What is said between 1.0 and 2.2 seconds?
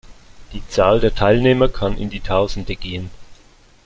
Teilnehmer kann in